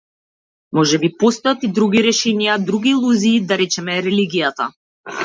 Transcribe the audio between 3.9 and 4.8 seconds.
религијата.